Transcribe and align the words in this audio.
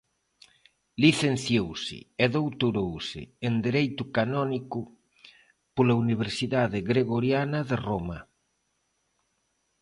Licenciouse 1.03 1.97
e 2.23 2.25
doutorouse 2.37 3.21
en 3.47 3.53
Dereito 3.65 4.03
Canónico 4.17 4.79
pola 5.75 5.95
Universidade 6.05 6.77
Gregoriana 6.89 7.59
de 7.69 7.75
Roma. 7.87 8.19